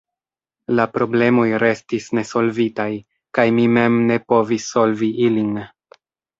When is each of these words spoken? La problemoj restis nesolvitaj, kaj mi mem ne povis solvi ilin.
La 0.79 0.87
problemoj 0.95 1.45
restis 1.65 2.09
nesolvitaj, 2.21 2.89
kaj 3.39 3.47
mi 3.61 3.69
mem 3.77 4.03
ne 4.11 4.21
povis 4.35 4.69
solvi 4.75 5.15
ilin. 5.31 5.57